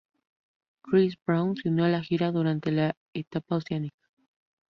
Chris 0.81 1.13
Brown 1.27 1.55
se 1.55 1.69
unió 1.69 1.83
a 1.85 1.89
la 1.89 2.01
gira 2.01 2.31
durante 2.31 2.71
la 2.71 2.97
etapa 3.13 3.57
Oceánica. 3.57 4.09